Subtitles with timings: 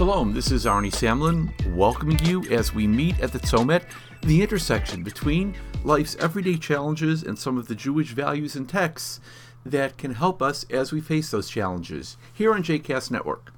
[0.00, 3.82] Shalom, this is Arnie Samlin, welcoming you as we meet at the Tzomet,
[4.22, 9.20] the intersection between life's everyday challenges and some of the Jewish values and texts
[9.62, 13.52] that can help us as we face those challenges here on JCast Network.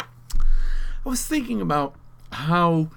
[0.00, 1.96] I was thinking about
[2.30, 2.88] how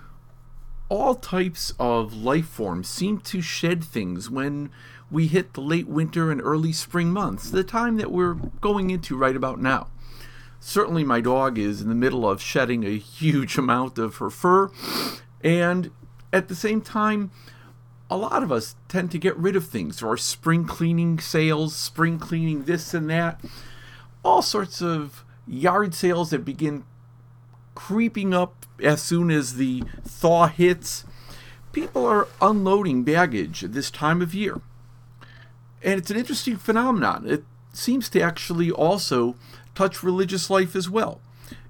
[0.88, 4.70] all types of life forms seem to shed things when
[5.12, 9.18] we hit the late winter and early spring months, the time that we're going into
[9.18, 9.88] right about now.
[10.68, 14.72] Certainly, my dog is in the middle of shedding a huge amount of her fur,
[15.44, 15.92] and
[16.34, 17.30] at the same time,
[18.10, 20.00] a lot of us tend to get rid of things.
[20.00, 23.40] There are spring cleaning sales, spring cleaning this and that,
[24.24, 26.84] all sorts of yard sales that begin
[27.76, 31.06] creeping up as soon as the thaw hits.
[31.74, 34.60] People are unloading baggage at this time of year.
[35.84, 37.28] And it's an interesting phenomenon.
[37.28, 37.44] It
[37.78, 39.36] seems to actually also
[39.74, 41.22] touch religious life as well.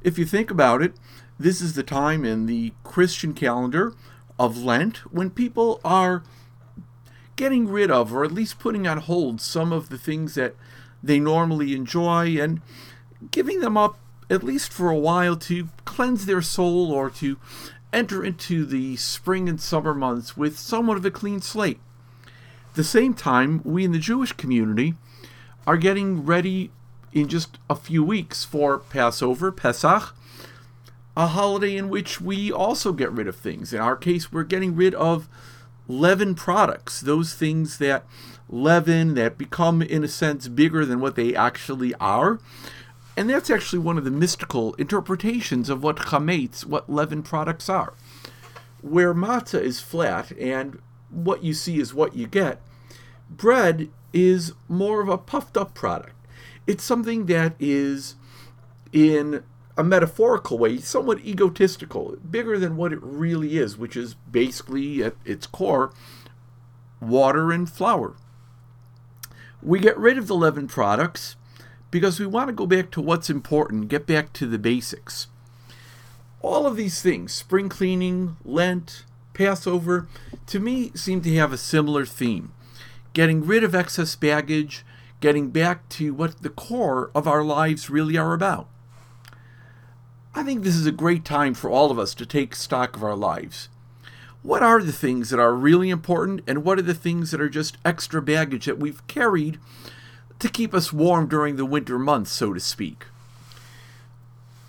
[0.02, 0.94] If you think about it,
[1.40, 3.94] this is the time in the Christian calendar
[4.40, 6.24] of Lent when people are
[7.36, 10.56] getting rid of, or at least putting on hold, some of the things that
[11.04, 12.62] they normally enjoy and
[13.32, 13.98] giving them up
[14.30, 17.38] at least for a while to cleanse their soul or to
[17.94, 21.80] enter into the spring and summer months with somewhat of a clean slate.
[22.70, 24.96] At the same time, we in the Jewish community
[25.68, 26.72] are getting ready
[27.12, 30.16] in just a few weeks for Passover, Pesach,
[31.18, 33.74] a holiday in which we also get rid of things.
[33.74, 35.30] In our case, we're getting rid of
[35.88, 38.06] leaven products, those things that
[38.50, 42.40] leaven, that become, in a sense, bigger than what they actually are.
[43.18, 47.94] And that's actually one of the mystical interpretations of what chametz, what leaven products are.
[48.82, 52.62] Where matzah is flat and what you see is what you get,
[53.30, 56.16] bread is more of a puffed up product.
[56.68, 58.16] It's something that is,
[58.92, 59.44] in
[59.78, 65.16] a metaphorical way, somewhat egotistical, bigger than what it really is, which is basically at
[65.26, 65.94] its core
[67.02, 68.16] water and flour.
[69.62, 71.36] We get rid of the leaven products
[71.92, 75.28] because we want to go back to what's important, get back to the basics.
[76.42, 79.04] All of these things, spring cleaning, Lent,
[79.34, 80.08] Passover,
[80.48, 82.54] to me seem to have a similar theme
[83.16, 84.86] getting rid of excess baggage,
[85.22, 88.68] getting back to what the core of our lives really are about.
[90.36, 93.04] I think this is a great time for all of us to take stock of
[93.06, 93.70] our lives.
[94.44, 97.48] What are the things that are really important, and what are the things that are
[97.48, 99.60] just extra baggage that we've carried
[100.40, 103.06] to keep us warm during the winter months, so to speak?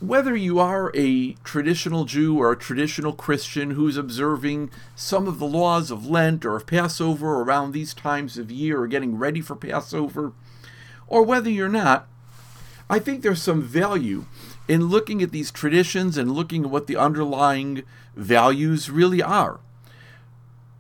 [0.01, 5.47] Whether you are a traditional Jew or a traditional Christian who's observing some of the
[5.47, 9.57] laws of Lent or of Passover around these times of year or getting ready for
[9.57, 10.33] Passover,
[11.07, 12.09] or whether you're not,
[12.91, 14.27] I think there's some value
[14.69, 17.83] in looking at these traditions and looking at what the underlying
[18.15, 19.61] values really are.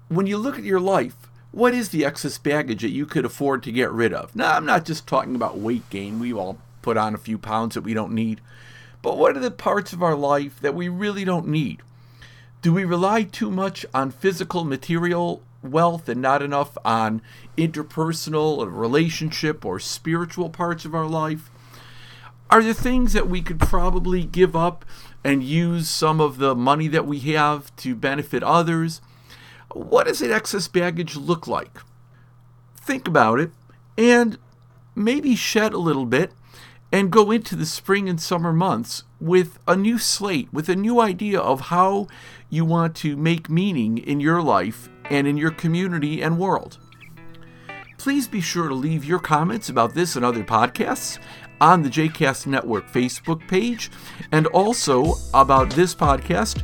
[0.09, 1.16] When you look at your life,
[1.53, 4.37] what is the excess baggage that you could afford to get rid of?
[4.37, 6.21] Now, I'm not just talking about weight gain.
[6.21, 8.43] We all put on a few pounds that we don't need.
[9.06, 11.81] But what are the parts of our life that we really don't need?
[12.61, 17.22] Do we rely too much on physical, material wealth and not enough on
[17.56, 21.53] interpersonal or relationship or spiritual parts of our life?
[22.50, 24.84] Are there things that we could probably give up
[25.23, 29.00] and use some of the money that we have to benefit others?
[29.73, 31.78] What does that excess baggage look like?
[32.75, 33.53] Think about it
[33.97, 34.37] and
[34.97, 36.33] maybe shed a little bit
[36.93, 41.01] and go into the spring and summer months with a new slate, with a new
[41.01, 42.07] idea of how
[42.49, 46.79] you want to make meaning in your life and in your community and world.
[47.99, 51.19] Please be sure to leave your comments about this and other podcasts
[51.61, 53.91] on the JCast Network Facebook page
[54.32, 56.62] and also about this podcast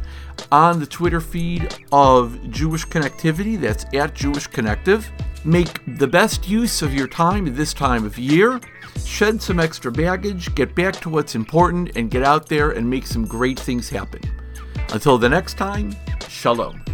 [0.50, 3.58] on the Twitter feed of Jewish Connectivity.
[3.58, 5.10] That's at Jewish Connective.
[5.44, 8.60] Make the best use of your time at this time of year.
[9.04, 13.06] Shed some extra baggage, get back to what's important, and get out there and make
[13.06, 14.20] some great things happen.
[14.92, 15.96] Until the next time,
[16.28, 16.91] Shalom.